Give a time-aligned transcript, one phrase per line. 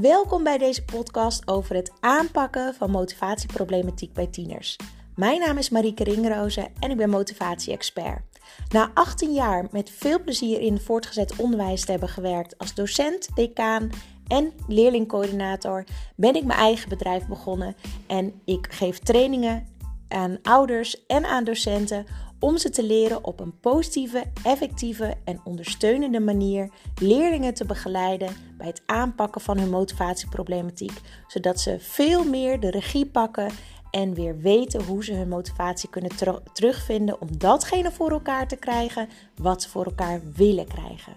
[0.00, 4.76] Welkom bij deze podcast over het aanpakken van motivatieproblematiek bij tieners.
[5.14, 8.22] Mijn naam is Marieke Ringroze en ik ben motivatie-expert.
[8.68, 13.90] Na 18 jaar met veel plezier in voortgezet onderwijs te hebben gewerkt als docent, decaan
[14.26, 15.84] en leerlingcoördinator,
[16.16, 17.76] ben ik mijn eigen bedrijf begonnen
[18.06, 19.66] en ik geef trainingen
[20.08, 22.06] aan ouders en aan docenten
[22.46, 28.66] om ze te leren op een positieve, effectieve en ondersteunende manier leerlingen te begeleiden bij
[28.66, 33.50] het aanpakken van hun motivatieproblematiek, zodat ze veel meer de regie pakken
[33.90, 36.10] en weer weten hoe ze hun motivatie kunnen
[36.52, 41.12] terugvinden om datgene voor elkaar te krijgen wat ze voor elkaar willen krijgen.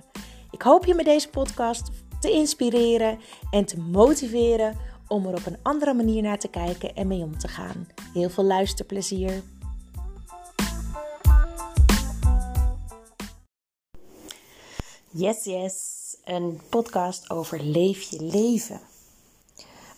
[0.52, 3.18] Ik hoop je met deze podcast te inspireren
[3.52, 4.76] en te motiveren
[5.08, 7.88] om er op een andere manier naar te kijken en mee om te gaan.
[8.14, 9.42] Heel veel luisterplezier.
[15.12, 16.16] Yes, yes.
[16.23, 18.81] Een podcast over leef je leven.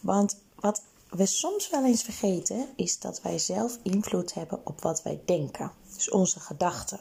[0.02, 5.04] Want wat we soms wel eens vergeten is dat wij zelf invloed hebben op wat
[5.04, 5.72] wij denken.
[5.96, 7.00] Dus onze gedachten.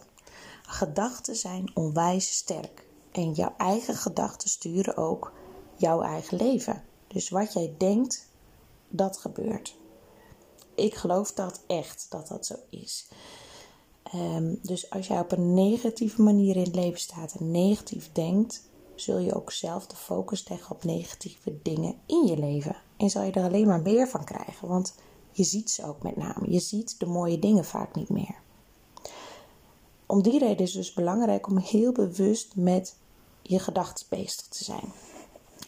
[0.63, 2.87] Gedachten zijn onwijs sterk.
[3.13, 5.33] En jouw eigen gedachten sturen ook
[5.77, 6.85] jouw eigen leven.
[7.07, 8.29] Dus wat jij denkt,
[8.89, 9.77] dat gebeurt.
[10.75, 13.09] Ik geloof dat echt dat dat zo is.
[14.13, 18.69] Ehm, dus als jij op een negatieve manier in het leven staat en negatief denkt,
[18.95, 22.77] zul je ook zelf de focus leggen op negatieve dingen in je leven.
[22.97, 24.95] En zal je er alleen maar meer van krijgen, want
[25.33, 26.51] je ziet ze ook met name.
[26.51, 28.35] Je ziet de mooie dingen vaak niet meer.
[30.07, 32.97] Om die reden is het dus belangrijk om heel bewust met
[33.43, 34.93] je gedachten bezig te zijn.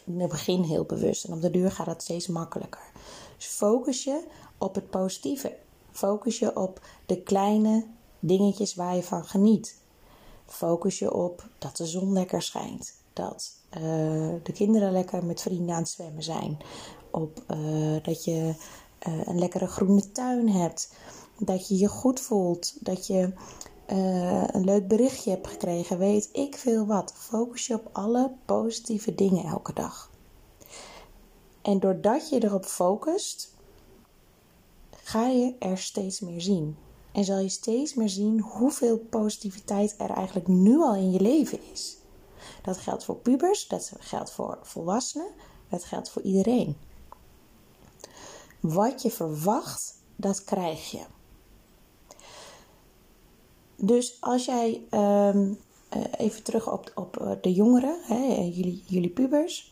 [0.04, 2.90] In het begin heel bewust en op de duur gaat het steeds makkelijker.
[3.36, 4.24] Dus focus je
[4.58, 5.56] op het positieve.
[5.90, 7.86] Focus je op de kleine
[8.22, 9.76] dingetjes waar je van geniet.
[10.46, 12.94] Focus je op dat de zon lekker schijnt.
[13.12, 13.80] Dat uh,
[14.42, 16.58] de kinderen lekker met vrienden aan het zwemmen zijn.
[17.10, 18.54] Op uh, dat je
[19.08, 20.94] uh, een lekkere groene tuin hebt.
[21.38, 22.76] Dat je je goed voelt.
[22.80, 23.32] Dat je
[24.52, 25.98] een leuk berichtje hebt gekregen.
[25.98, 27.12] Weet ik veel wat.
[27.16, 30.10] Focus je op alle positieve dingen elke dag.
[31.62, 33.54] En doordat je erop focust,
[34.90, 36.76] ga je er steeds meer zien.
[37.12, 41.58] En zal je steeds meer zien hoeveel positiviteit er eigenlijk nu al in je leven
[41.72, 41.96] is.
[42.62, 45.30] Dat geldt voor pubers, dat geldt voor volwassenen,
[45.68, 46.76] dat geldt voor iedereen.
[48.60, 51.04] Wat je verwacht, dat krijg je.
[53.76, 55.58] Dus als jij um,
[56.18, 59.71] even terug op, op eh, de jongeren, hè, jullie, jullie pubers.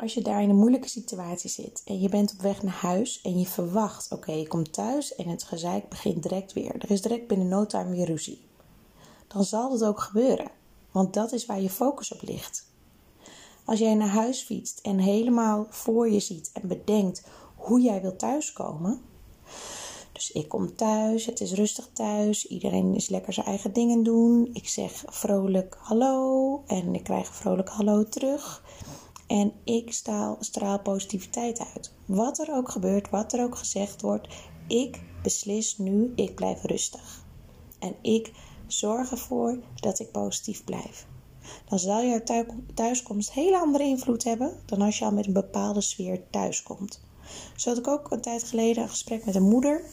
[0.00, 3.20] Als je daar in een moeilijke situatie zit en je bent op weg naar huis
[3.22, 6.74] en je verwacht, oké, je komt thuis en het gezeik begint direct weer.
[6.78, 8.40] Er is direct binnen no time weer ruzie.
[9.26, 10.50] Dan zal het ook gebeuren,
[10.90, 12.66] want dat is waar je focus op ligt.
[13.64, 17.22] Als jij naar huis fietst en helemaal voor je ziet en bedenkt
[17.56, 19.00] hoe jij wilt thuiskomen.
[20.12, 24.50] Dus ik kom thuis, het is rustig thuis, iedereen is lekker zijn eigen dingen doen.
[24.52, 28.62] Ik zeg vrolijk hallo en ik krijg vrolijk hallo terug.
[29.30, 31.92] En ik straal, straal positiviteit uit.
[32.04, 34.28] Wat er ook gebeurt, wat er ook gezegd wordt,
[34.66, 37.24] ik beslis nu, ik blijf rustig.
[37.78, 38.32] En ik
[38.66, 41.06] zorg ervoor dat ik positief blijf.
[41.68, 42.22] Dan zal jouw
[42.74, 47.00] thuiskomst hele andere invloed hebben dan als je al met een bepaalde sfeer thuiskomt.
[47.56, 49.84] Zo had ik ook een tijd geleden een gesprek met een moeder.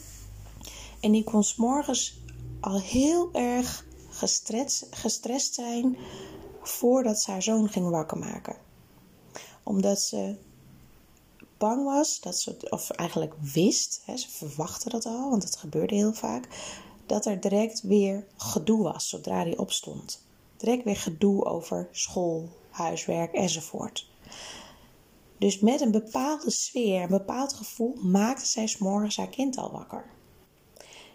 [1.00, 2.20] En die kon s morgens
[2.60, 5.96] al heel erg gestrest, gestrest zijn
[6.62, 8.66] voordat ze haar zoon ging wakker maken
[9.68, 10.36] omdat ze
[11.58, 15.94] bang was, dat ze, of eigenlijk wist, hè, ze verwachtte dat al, want het gebeurde
[15.94, 16.48] heel vaak,
[17.06, 20.26] dat er direct weer gedoe was zodra hij opstond.
[20.56, 24.10] Direct weer gedoe over school, huiswerk enzovoort.
[25.38, 29.70] Dus met een bepaalde sfeer, een bepaald gevoel, maakte zij s morgens haar kind al
[29.70, 30.04] wakker.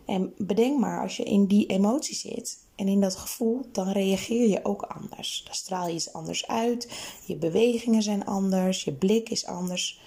[0.05, 4.49] En bedenk maar, als je in die emotie zit en in dat gevoel, dan reageer
[4.49, 5.41] je ook anders.
[5.45, 6.89] Dan straal je iets anders uit,
[7.25, 10.01] je bewegingen zijn anders, je blik is anders.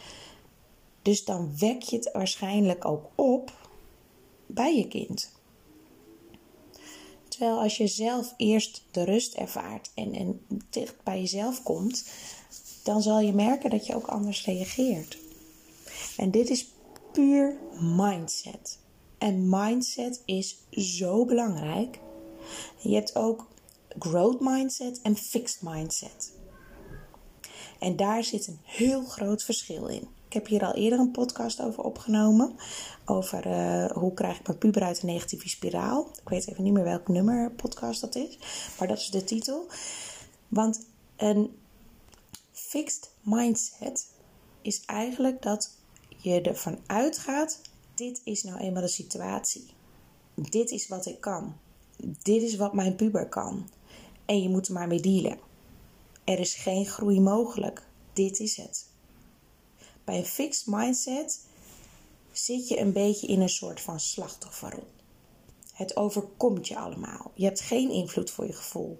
[1.03, 3.53] Dus dan wek je het waarschijnlijk ook op
[4.47, 5.35] bij je kind.
[7.29, 10.41] Terwijl als je zelf eerst de rust ervaart en, en
[10.71, 12.09] dicht bij jezelf komt,
[12.83, 15.19] dan zal je merken dat je ook anders reageert.
[16.17, 16.67] En dit is
[17.13, 18.79] puur mindset.
[19.19, 21.99] En mindset is zo belangrijk.
[22.79, 23.47] Je hebt ook
[23.99, 26.33] growth mindset en fixed mindset.
[27.79, 30.09] En daar zit een heel groot verschil in.
[30.27, 32.55] Ik heb hier al eerder een podcast over opgenomen.
[33.05, 36.11] Over uh, hoe krijg ik mijn puber uit een negatieve spiraal.
[36.23, 38.39] Ik weet even niet meer welk nummer podcast dat is.
[38.79, 39.67] Maar dat is de titel.
[40.49, 41.57] Want een
[42.53, 44.07] fixed mindset
[44.63, 45.77] is eigenlijk dat
[46.17, 47.61] je ervan uitgaat:
[47.95, 49.67] dit is nou eenmaal de situatie.
[50.35, 51.57] Dit is wat ik kan.
[51.97, 53.69] Dit is wat mijn puber kan.
[54.25, 55.39] En je moet er maar mee dealen.
[56.25, 57.83] Er is geen groei mogelijk.
[58.13, 58.87] Dit is het.
[60.05, 61.47] Bij een fixed mindset
[62.33, 64.87] zit je een beetje in een soort van slachtofferrol.
[65.73, 67.31] Het overkomt je allemaal.
[67.35, 68.99] Je hebt geen invloed voor je gevoel.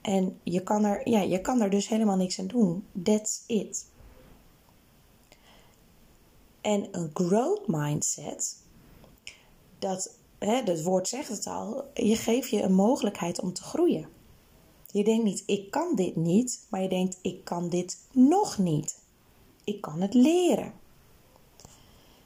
[0.00, 2.86] En je kan er, ja, je kan er dus helemaal niks aan doen.
[3.02, 3.86] That's it.
[6.60, 8.56] En een growth mindset,
[9.78, 14.08] dat, hè, het woord zegt het al, je geeft je een mogelijkheid om te groeien.
[14.86, 18.98] Je denkt niet, ik kan dit niet, maar je denkt, ik kan dit nog niet.
[19.64, 20.72] Ik kan het leren.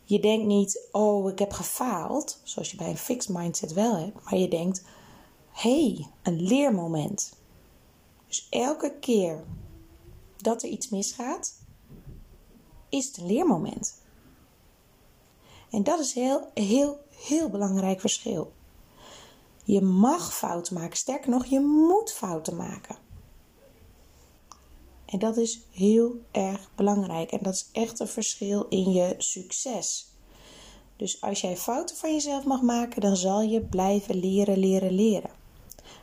[0.04, 4.24] Je denkt niet, oh, ik heb gefaald, zoals je bij een fixed mindset wel hebt,
[4.24, 4.82] maar je denkt,
[5.50, 7.32] hey, een leermoment.
[8.26, 9.44] Dus elke keer
[10.36, 11.54] dat er iets misgaat,
[12.88, 14.00] is het een leermoment.
[15.70, 18.52] En dat is heel, heel, heel belangrijk verschil.
[19.64, 20.96] Je mag fouten maken.
[20.96, 22.96] Sterker nog, je moet fouten maken.
[25.06, 27.32] En dat is heel erg belangrijk.
[27.32, 30.14] En dat is echt een verschil in je succes.
[30.96, 35.30] Dus als jij fouten van jezelf mag maken, dan zal je blijven leren, leren, leren.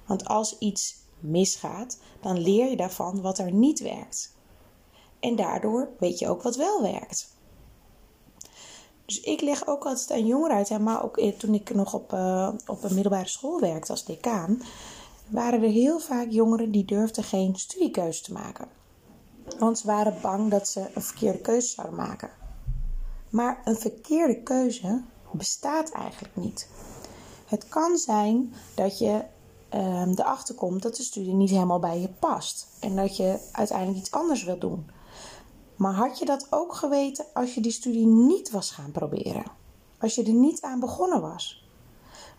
[0.07, 4.36] Want als iets misgaat, dan leer je daarvan wat er niet werkt.
[5.19, 7.36] En daardoor weet je ook wat wel werkt.
[9.05, 12.50] Dus ik leg ook altijd aan jongeren uit, maar ook toen ik nog op, uh,
[12.65, 14.61] op een middelbare school werkte als decaan,
[15.27, 18.67] waren er heel vaak jongeren die durfden geen studiekeuze te maken.
[19.59, 22.29] Want ze waren bang dat ze een verkeerde keuze zouden maken.
[23.29, 25.01] Maar een verkeerde keuze
[25.31, 26.67] bestaat eigenlijk niet.
[27.45, 29.23] Het kan zijn dat je
[29.73, 32.67] uh, erachter komt dat de studie niet helemaal bij je past.
[32.79, 34.89] En dat je uiteindelijk iets anders wilt doen.
[35.75, 39.44] Maar had je dat ook geweten als je die studie niet was gaan proberen?
[40.00, 41.68] Als je er niet aan begonnen was?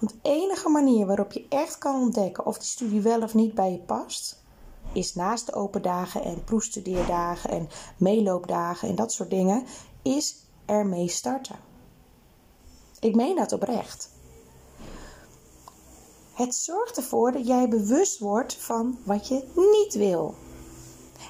[0.00, 3.54] Want de enige manier waarop je echt kan ontdekken of die studie wel of niet
[3.54, 4.42] bij je past,
[4.92, 9.64] is naast de open dagen en proefstudeerdagen en meeloopdagen en dat soort dingen,
[10.02, 10.36] is
[10.66, 11.56] ermee starten.
[13.00, 14.10] Ik meen dat oprecht.
[16.32, 20.34] Het zorgt ervoor dat jij bewust wordt van wat je niet wil.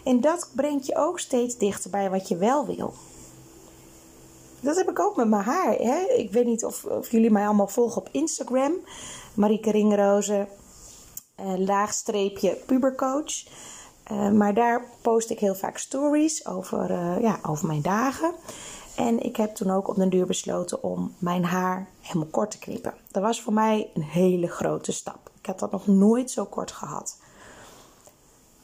[0.04, 2.94] En dat brengt je ook steeds dichter bij wat je wel wil.
[4.60, 5.74] Dat heb ik ook met mijn haar.
[5.74, 5.98] Hè?
[6.16, 8.72] Ik weet niet of, of jullie mij allemaal volgen op Instagram.
[9.34, 10.48] Marieke Ringrozen,
[11.40, 13.44] uh, laagstreepje pubercoach.
[14.12, 18.34] Uh, maar daar post ik heel vaak stories over, uh, ja, over mijn dagen.
[18.96, 22.58] En ik heb toen ook op den duur besloten om mijn haar helemaal kort te
[22.58, 22.94] knippen.
[23.10, 25.30] Dat was voor mij een hele grote stap.
[25.40, 27.16] Ik had dat nog nooit zo kort gehad.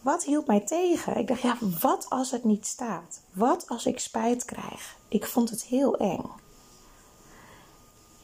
[0.01, 1.17] Wat hield mij tegen?
[1.17, 3.21] Ik dacht, ja, wat als het niet staat?
[3.33, 4.97] Wat als ik spijt krijg?
[5.09, 6.25] Ik vond het heel eng.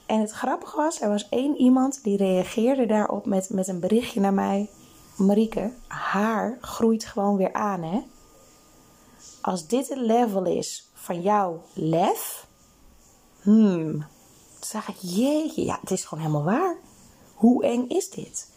[0.07, 4.21] En het grappige was, er was één iemand die reageerde daarop met, met een berichtje
[4.21, 4.71] naar mij.
[5.17, 8.03] Marieke, haar groeit gewoon weer aan, hè?
[9.41, 12.47] Als dit het level is van jouw lef,
[13.43, 14.07] hmm,
[14.61, 16.77] zag ik, jeetje, ja, het is gewoon helemaal waar.
[17.35, 18.51] Hoe eng is dit?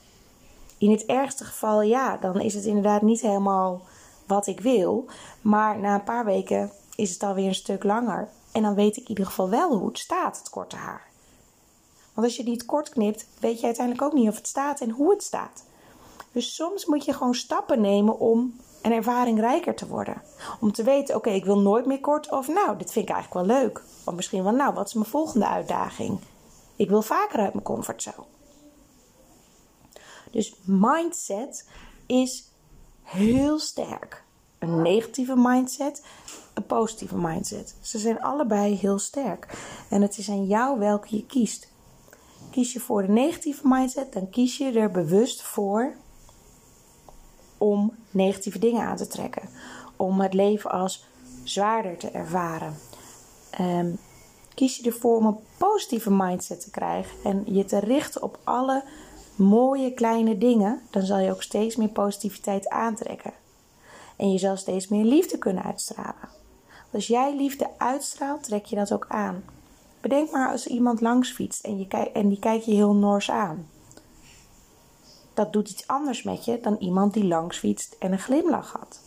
[0.79, 3.81] In het ergste geval, ja, dan is het inderdaad niet helemaal
[4.25, 5.05] wat ik wil.
[5.41, 8.29] Maar na een paar weken is het alweer een stuk langer.
[8.51, 11.07] En dan weet ik in ieder geval wel hoe het staat, het korte haar.
[12.13, 14.89] Want als je niet kort knipt, weet je uiteindelijk ook niet of het staat en
[14.89, 15.63] hoe het staat.
[16.31, 20.21] Dus soms moet je gewoon stappen nemen om een ervaring rijker te worden.
[20.59, 22.31] Om te weten, oké, ik wil nooit meer kort.
[22.31, 23.83] Of nou, dit vind ik eigenlijk wel leuk.
[24.05, 26.19] Of misschien wel, nou, wat is mijn volgende uitdaging?
[26.75, 28.27] Ik wil vaker uit mijn comfortzone.
[30.31, 31.67] Dus mindset
[32.05, 32.51] is
[33.03, 34.23] heel sterk.
[34.59, 36.03] Een negatieve mindset,
[36.53, 37.75] een positieve mindset.
[37.81, 39.57] Ze zijn allebei heel sterk.
[39.89, 41.67] En het is aan jou welke je kiest.
[42.51, 45.95] Kies je voor de negatieve mindset, dan kies je er bewust voor
[47.57, 49.49] om negatieve dingen aan te trekken.
[49.95, 51.05] Om het leven als
[51.43, 52.75] zwaarder te ervaren.
[53.61, 53.99] Um,
[54.53, 58.83] kies je ervoor om een positieve mindset te krijgen en je te richten op alle
[59.39, 63.33] mooie kleine dingen, dan zal je ook steeds meer positiviteit aantrekken.
[64.15, 66.29] En je zal steeds meer liefde kunnen uitstralen.
[66.91, 69.43] Als jij liefde uitstraalt, trek je dat ook aan.
[70.01, 73.67] Bedenk maar als iemand langs fietst en, je en die kijkt je heel nors aan.
[75.33, 79.01] Dat doet iets anders met je dan iemand die langs fietst en een glimlach had.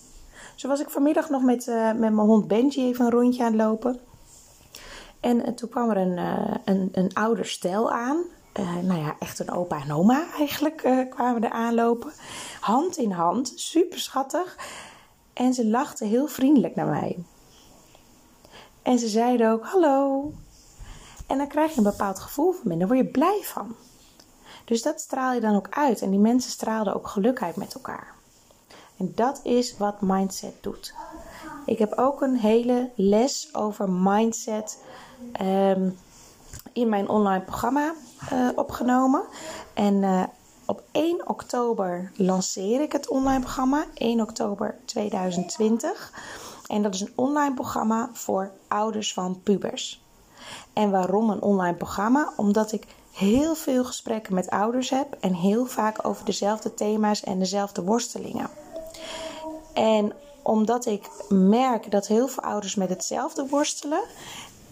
[0.54, 3.52] Zo was ik vanmiddag nog met, uh, met mijn hond Benji even een rondje aan
[3.52, 4.00] het lopen.
[5.20, 8.24] En uh, toen kwam er een, uh, een, een ouder stel aan.
[8.60, 12.12] Uh, nou ja, echt een opa en oma eigenlijk uh, kwamen er aanlopen.
[12.60, 14.56] Hand in hand, super schattig.
[15.32, 17.18] En ze lachten heel vriendelijk naar mij.
[18.82, 20.32] En ze zeiden ook hallo.
[21.26, 23.74] En dan krijg je een bepaald gevoel van binnen, daar word je blij van.
[24.64, 26.00] Dus dat straal je dan ook uit.
[26.00, 28.14] En die mensen straalden ook geluk uit met elkaar.
[28.96, 30.94] En dat is wat mindset doet.
[31.66, 34.78] Ik heb ook een hele les over mindset
[35.32, 35.90] ehm,
[36.72, 37.94] in mijn online programma
[38.32, 39.22] uh, opgenomen.
[39.74, 40.22] En uh,
[40.66, 43.84] op 1 oktober lanceer ik het online programma.
[43.94, 46.12] 1 oktober 2020.
[46.66, 50.04] En dat is een online programma voor ouders van pubers.
[50.72, 52.32] En waarom een online programma?
[52.36, 57.38] Omdat ik heel veel gesprekken met ouders heb en heel vaak over dezelfde thema's en
[57.38, 58.50] dezelfde worstelingen.
[59.74, 60.12] En
[60.42, 64.02] omdat ik merk dat heel veel ouders met hetzelfde worstelen,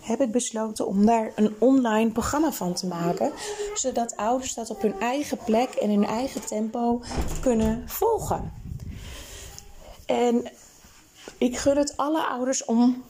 [0.01, 3.33] heb ik besloten om daar een online programma van te maken.
[3.75, 7.01] Zodat ouders dat op hun eigen plek en hun eigen tempo
[7.41, 8.53] kunnen volgen.
[10.07, 10.51] En
[11.39, 13.05] ik gun het alle ouders om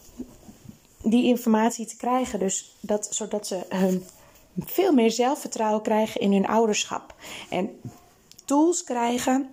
[1.03, 2.39] die informatie te krijgen.
[2.39, 4.05] Dus dat, zodat ze hun
[4.59, 7.15] veel meer zelfvertrouwen krijgen in hun ouderschap.
[7.51, 7.81] En
[8.45, 9.51] tools krijgen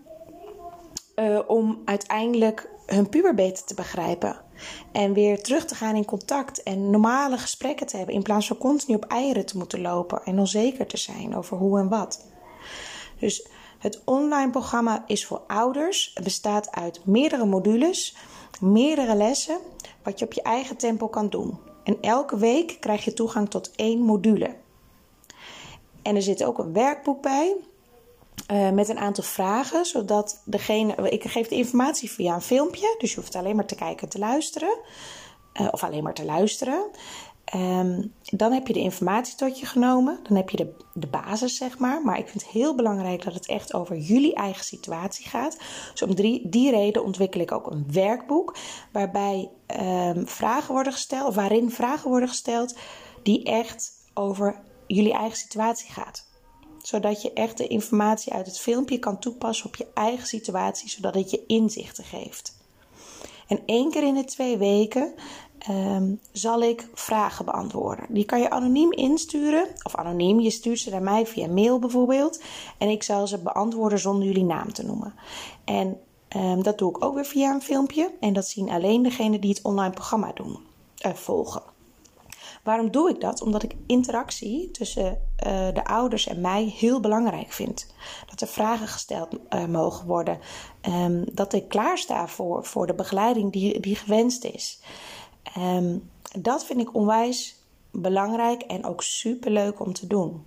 [1.20, 4.42] uh, om uiteindelijk hun puber beter te begrijpen.
[4.92, 8.16] En weer terug te gaan in contact en normale gesprekken te hebben.
[8.16, 11.80] In plaats van continu op eieren te moeten lopen en onzeker te zijn over hoe
[11.80, 12.26] en wat.
[13.20, 13.48] Dus
[13.80, 16.12] het online programma is voor ouders.
[16.14, 18.16] Het bestaat uit meerdere modules,
[18.60, 19.60] meerdere lessen,
[20.04, 21.58] wat je op je eigen tempo kan doen.
[21.84, 24.56] En elke week krijg je toegang tot één module.
[26.02, 27.56] En er zit ook een werkboek bij
[28.51, 31.10] uh, met een aantal vragen, zodat degene.
[31.10, 34.10] Ik geef de informatie via een filmpje, dus je hoeft alleen maar te kijken en
[34.10, 34.77] te luisteren.
[35.62, 36.86] Uh, of alleen maar te luisteren.
[37.56, 40.20] Um, dan heb je de informatie tot je genomen.
[40.24, 42.01] Dan heb je de, de basis, zeg maar.
[42.01, 45.58] Maar ik vind het heel belangrijk dat het echt over jullie eigen situatie gaat.
[45.91, 48.56] Dus om drie, die reden ontwikkel ik ook een werkboek.
[48.91, 49.50] Waarbij
[49.82, 52.75] um, vragen worden gesteld, waarin vragen worden gesteld
[53.24, 56.27] die echt over jullie eigen situatie gaat
[56.88, 61.15] zodat je echt de informatie uit het filmpje kan toepassen op je eigen situatie, zodat
[61.15, 62.58] het je inzichten geeft.
[63.48, 65.13] En één keer in de twee weken
[65.70, 68.06] um, zal ik vragen beantwoorden.
[68.10, 72.41] Die kan je anoniem insturen, of anoniem, je stuurt ze naar mij via mail bijvoorbeeld.
[72.77, 75.13] En ik zal ze beantwoorden zonder jullie naam te noemen.
[75.63, 76.00] En
[76.36, 78.12] um, dat doe ik ook weer via een filmpje.
[78.20, 80.58] En dat zien alleen degenen die het online programma doen,
[81.06, 81.75] uh, volgen.
[82.68, 83.42] Waarom doe ik dat?
[83.42, 87.94] Omdat ik interactie tussen uh, de ouders en mij heel belangrijk vind.
[88.30, 90.40] Dat er vragen gesteld uh, mogen worden.
[90.90, 94.82] Um, dat ik klaarsta voor, voor de begeleiding die, die gewenst is.
[95.58, 96.10] Um,
[96.40, 97.56] dat vind ik onwijs
[97.92, 100.46] belangrijk en ook super leuk om te doen.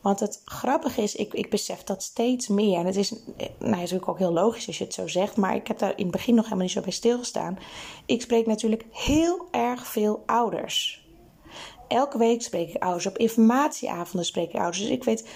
[0.00, 2.78] Want het grappige is, ik, ik besef dat steeds meer.
[2.78, 3.14] En het is,
[3.58, 5.36] nou, natuurlijk ook heel logisch als je het zo zegt.
[5.36, 7.58] Maar ik heb daar in het begin nog helemaal niet zo bij stilgestaan.
[8.06, 11.01] Ik spreek natuurlijk heel erg veel ouders
[11.92, 13.06] elke week spreek ik ouders.
[13.06, 14.78] Op informatieavonden spreek ik ouders.
[14.78, 15.28] Dus ik weet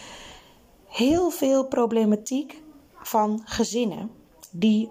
[0.86, 2.62] heel veel problematiek
[3.02, 4.10] van gezinnen
[4.50, 4.90] die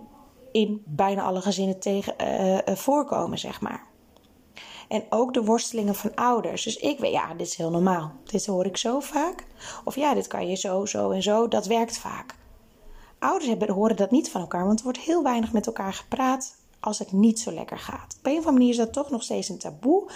[0.52, 3.84] in bijna alle gezinnen tegen, uh, voorkomen, zeg maar.
[4.88, 6.64] En ook de worstelingen van ouders.
[6.64, 8.12] Dus ik weet, ja, dit is heel normaal.
[8.24, 9.46] Dit hoor ik zo vaak.
[9.84, 11.48] Of ja, dit kan je zo, zo en zo.
[11.48, 12.36] Dat werkt vaak.
[13.20, 16.56] Ouders hebben, horen dat niet van elkaar, want er wordt heel weinig met elkaar gepraat
[16.86, 18.16] als het niet zo lekker gaat.
[18.18, 20.12] Op een of andere manier is dat toch nog steeds een taboe.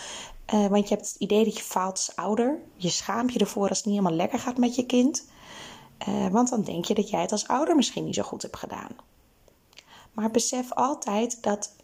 [0.54, 2.60] Uh, want je hebt het idee dat je faalt als ouder.
[2.76, 5.28] Je schaamt je ervoor als het niet helemaal lekker gaat met je kind.
[6.08, 8.58] Uh, want dan denk je dat jij het als ouder misschien niet zo goed hebt
[8.58, 8.92] gedaan.
[10.14, 11.76] Maar besef altijd dat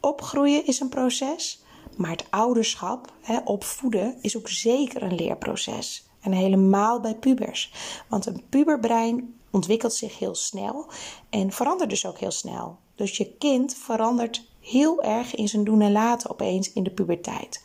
[0.00, 1.62] opgroeien is een proces.
[1.96, 6.06] Maar het ouderschap, hè, opvoeden, is ook zeker een leerproces.
[6.20, 7.72] En helemaal bij pubers.
[8.08, 10.86] Want een puberbrein ontwikkelt zich heel snel
[11.30, 12.78] en verandert dus ook heel snel.
[12.94, 17.64] Dus je kind verandert heel erg in zijn doen en laten opeens in de puberteit.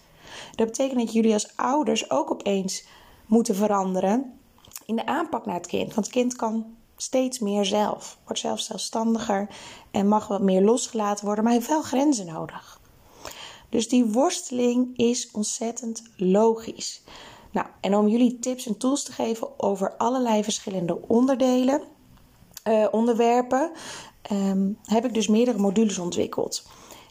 [0.56, 2.86] Dat betekent dat jullie als ouders ook opeens
[3.26, 4.40] moeten veranderen
[4.86, 5.94] in de aanpak naar het kind.
[5.94, 6.66] Want het kind kan
[6.98, 9.50] steeds meer zelf, wordt zelf zelfstandiger
[9.92, 12.80] en mag wat meer losgelaten worden, maar heeft wel grenzen nodig.
[13.70, 17.02] Dus die worsteling is ontzettend logisch.
[17.52, 21.82] Nou, en om jullie tips en tools te geven over allerlei verschillende onderdelen,
[22.68, 23.72] uh, onderwerpen,
[24.32, 26.64] um, heb ik dus meerdere modules ontwikkeld.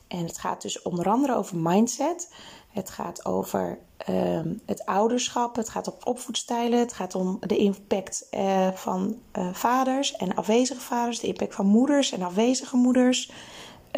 [0.09, 2.35] En het gaat dus onder andere over mindset.
[2.69, 3.79] Het gaat over
[4.09, 5.57] um, het ouderschap.
[5.57, 6.79] Het gaat om opvoedstijlen.
[6.79, 11.21] Het gaat om de impact uh, van uh, vaders en afwezige vaders.
[11.21, 13.33] De impact van moeders en afwezige moeders.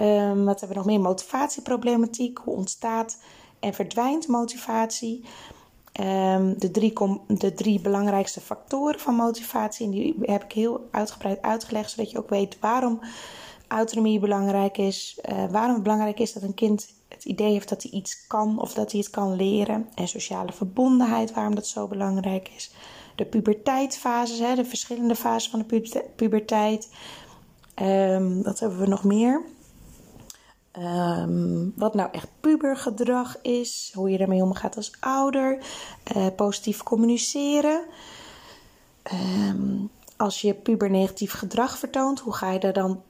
[0.03, 1.01] Um, wat hebben we nog meer?
[1.01, 2.39] Motivatieproblematiek.
[2.39, 3.19] Hoe ontstaat
[3.61, 5.25] en verdwijnt motivatie?
[6.01, 6.93] Um, de, drie
[7.27, 9.87] de drie belangrijkste factoren van motivatie.
[9.87, 13.01] En die heb ik heel uitgebreid uitgelegd, zodat je ook weet waarom
[13.69, 15.19] autonomie belangrijk is.
[15.31, 18.61] Uh, waarom het belangrijk is dat een kind het idee heeft dat hij iets kan
[18.61, 19.89] of dat hij het kan leren.
[19.95, 22.73] En sociale verbondenheid, waarom dat zo belangrijk is.
[23.15, 26.91] De puberteitfases, hè, de verschillende fases van de puberteit.
[27.83, 29.43] Um, wat hebben we nog meer?
[30.73, 35.59] Um, wat nou echt pubergedrag is, hoe je daarmee omgaat als ouder,
[36.17, 37.85] uh, positief communiceren.
[39.49, 43.03] Um, als je puber negatief gedrag vertoont, hoe ga je daar dan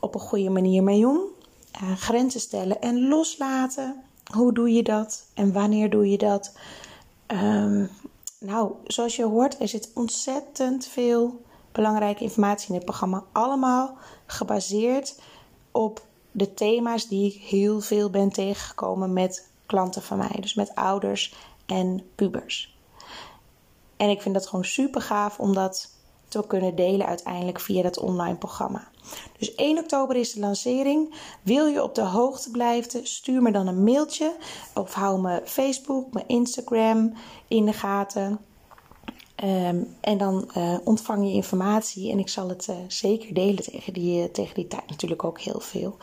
[0.00, 1.20] op een goede manier mee om?
[1.82, 4.02] Uh, grenzen stellen en loslaten.
[4.32, 6.52] Hoe doe je dat en wanneer doe je dat?
[7.26, 7.90] Um,
[8.40, 11.42] nou, zoals je hoort, er zit ontzettend veel
[11.72, 13.24] belangrijke informatie in het programma.
[13.32, 15.20] Allemaal gebaseerd
[15.72, 16.02] op
[16.36, 20.36] de thema's die ik heel veel ben tegengekomen met klanten van mij.
[20.40, 21.34] Dus met ouders
[21.66, 22.76] en pubers.
[23.96, 25.90] En ik vind dat gewoon super gaaf om dat
[26.28, 28.88] te kunnen delen uiteindelijk via dat online programma.
[29.38, 31.14] Dus 1 oktober is de lancering.
[31.42, 34.36] Wil je op de hoogte blijven, stuur me dan een mailtje
[34.74, 37.12] of hou me Facebook, mijn Instagram
[37.48, 38.38] in de gaten.
[39.34, 43.92] Ehm, en dan uh, ontvang je informatie en ik zal het uh, zeker delen tegen
[43.92, 45.96] die, eh, tegen die tijd natuurlijk ook heel veel.